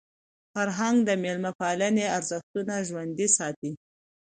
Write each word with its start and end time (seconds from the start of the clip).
فرهنګ 0.53 0.97
د 1.05 1.09
میلمه 1.23 1.51
پالني 1.59 2.05
ارزښتونه 2.17 2.73
ژوندۍ 2.87 3.27
ساتي. 3.37 3.71